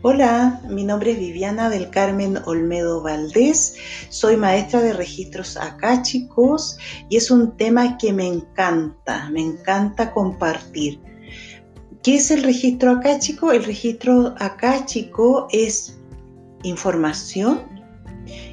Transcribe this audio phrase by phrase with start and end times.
[0.00, 3.74] Hola, mi nombre es Viviana del Carmen Olmedo Valdés,
[4.10, 6.78] soy maestra de registros acáchicos
[7.08, 11.00] y es un tema que me encanta, me encanta compartir.
[12.04, 13.50] ¿Qué es el registro acáchico?
[13.50, 15.98] El registro acáchico es
[16.62, 17.62] información,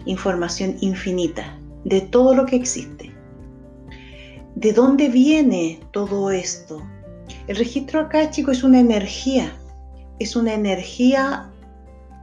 [0.08, 3.14] información infinita de todo lo que existe.
[4.56, 6.82] ¿De dónde viene todo esto?
[7.46, 9.56] El registro acáchico es una energía
[10.20, 11.52] es una energía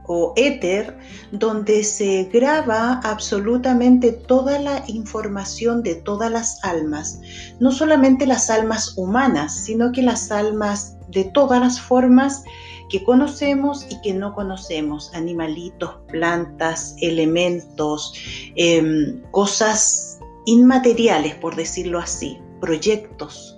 [0.05, 0.97] o éter
[1.31, 7.21] donde se graba absolutamente toda la información de todas las almas,
[7.59, 12.43] no solamente las almas humanas, sino que las almas de todas las formas
[12.89, 18.13] que conocemos y que no conocemos, animalitos, plantas, elementos,
[18.55, 23.52] em, cosas inmateriales, por decirlo así, proyectos,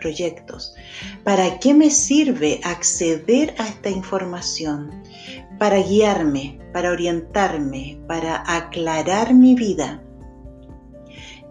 [0.00, 0.74] proyectos.
[1.24, 4.90] ¿Para qué me sirve acceder a esta información?
[5.58, 10.02] Para guiarme, para orientarme, para aclarar mi vida.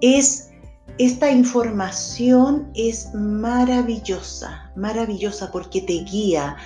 [0.02, 0.50] Es
[1.00, 6.58] esta información es maravillosa, maravillosa porque te guía,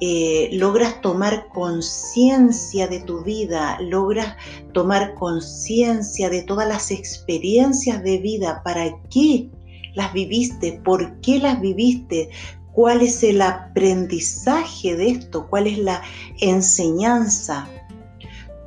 [0.00, 4.34] eh, logras tomar conciencia de tu vida, logras
[4.72, 9.50] tomar conciencia de todas las experiencias de vida, para qué
[9.94, 12.30] las viviste, por qué las viviste,
[12.72, 16.02] cuál es el aprendizaje de esto, cuál es la
[16.40, 17.68] enseñanza.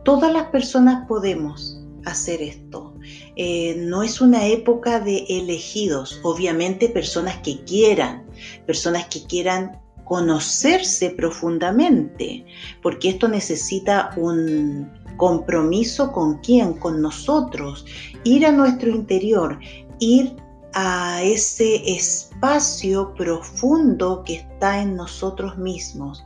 [0.04, 2.94] Todas las personas podemos hacer esto.
[3.36, 8.26] Eh, no es una época de elegidos, obviamente personas que quieran,
[8.66, 12.46] personas que quieran conocerse profundamente,
[12.84, 17.86] porque esto necesita un compromiso con quién, con nosotros,
[18.24, 19.60] ir a nuestro interior,
[20.00, 20.36] ir
[20.76, 26.22] a ese espacio profundo que está en nosotros mismos,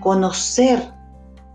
[0.00, 0.82] conocer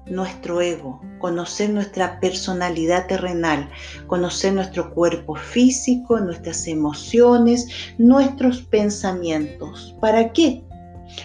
[0.05, 3.67] nuestro ego, conocer nuestra personalidad terrenal,
[4.05, 7.67] conocer nuestro cuerpo físico, nuestras emociones,
[7.97, 9.95] nuestros pensamientos.
[9.99, 10.63] ¿Para qué?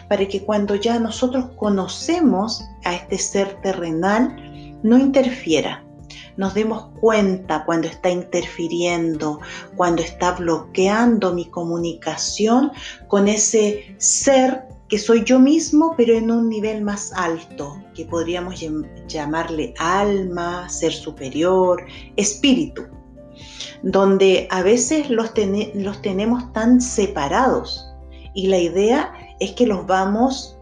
[0.08, 4.34] Para que cuando ya nosotros conocemos a este ser terrenal,
[4.82, 5.84] no interfiera,
[6.36, 9.40] nos demos cuenta cuando está interfiriendo,
[9.76, 12.72] cuando está bloqueando mi comunicación
[13.08, 18.62] con ese ser que soy yo mismo, pero en un nivel más alto, que podríamos
[19.06, 21.86] llamarle alma, ser superior,
[22.16, 22.82] espíritu,
[23.84, 25.32] donde a veces los,
[26.02, 27.86] tenemos tan separados
[28.34, 30.58] y la idea es que los vamos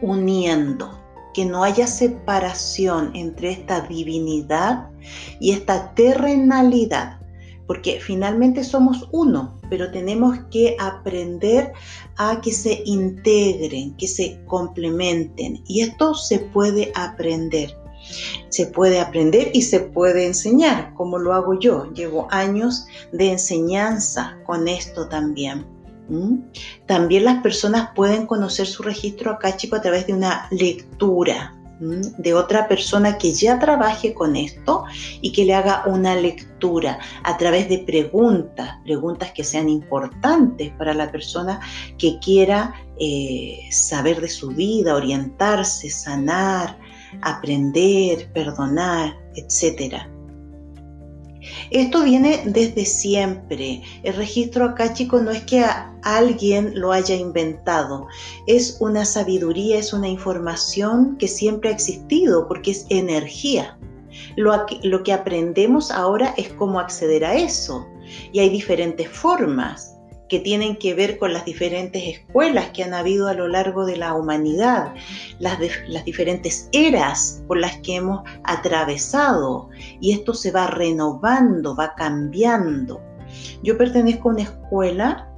[0.00, 1.01] uniendo
[1.34, 4.90] que no haya separación entre esta divinidad
[5.40, 7.20] y esta terrenalidad,
[7.66, 11.72] porque finalmente somos uno, pero tenemos que aprender
[12.16, 17.76] a que se integren, que se complementen, y esto se puede aprender.
[18.48, 21.92] Se puede aprender y se puede enseñar, como lo hago yo.
[21.92, 25.64] Llevo años de enseñanza con esto también.
[26.86, 32.68] También las personas pueden conocer su registro acáchico a través de una lectura de otra
[32.68, 34.84] persona que ya trabaje con esto
[35.20, 40.94] y que le haga una lectura a través de preguntas, preguntas que sean importantes para
[40.94, 41.60] la persona
[41.98, 46.78] que quiera eh, saber de su vida, orientarse, sanar,
[47.20, 50.08] aprender, perdonar, etcétera.
[51.70, 53.82] Esto viene desde siempre.
[54.02, 55.64] El registro acáchico no es que
[56.02, 58.06] alguien lo haya inventado,
[58.46, 63.78] es una sabiduría, es una información que siempre ha existido porque es energía.
[64.36, 67.86] Lo que aprendemos ahora es cómo acceder a eso.
[68.32, 69.96] Y hay diferentes formas
[70.32, 73.98] que tienen que ver con las diferentes escuelas que han habido a lo largo de
[73.98, 74.94] la humanidad,
[75.38, 75.58] las,
[76.06, 79.68] diferentes eras por las que hemos atravesado.
[80.00, 82.98] Y esto se va renovando, va cambiando.
[83.62, 85.28] Yo pertenezco a una escuela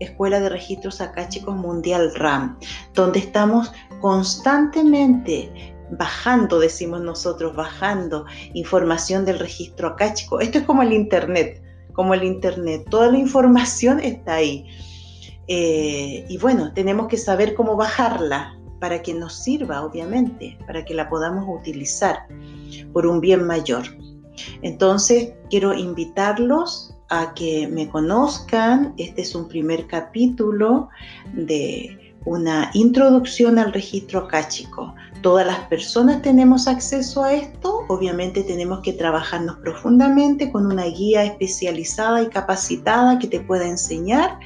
[0.00, 2.58] Escuela de Registros Acáchicos Mundial RAM,
[2.92, 3.72] donde estamos
[4.02, 10.40] constantemente bajando, decimos nosotros, bajando información del registro acáchico.
[10.40, 12.86] Esto es como el Internet como el Internet.
[12.90, 14.66] Toda la información está ahí.
[15.48, 20.94] Eh, y bueno, tenemos que saber cómo bajarla para que nos sirva, obviamente, para que
[20.94, 22.26] la podamos utilizar
[22.92, 23.84] por un bien mayor.
[24.62, 28.94] Entonces, quiero invitarlos a que me conozcan.
[28.96, 30.88] Este es un primer capítulo
[31.34, 34.94] de una introducción al registro acáchico.
[35.20, 41.24] Todas las personas tenemos acceso a esto, obviamente tenemos que trabajarnos profundamente con una guía
[41.24, 44.38] especializada y capacitada que te pueda enseñar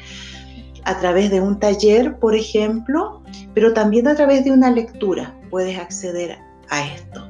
[0.84, 3.22] a través de un taller, por ejemplo,
[3.54, 6.38] pero también a través de una lectura puedes acceder
[6.70, 7.28] a esto.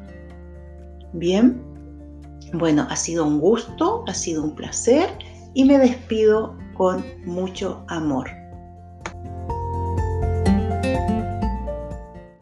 [1.12, 1.62] Bien,
[2.52, 5.08] bueno, ha sido un gusto, ha sido un placer
[5.54, 8.28] y me despido con mucho amor.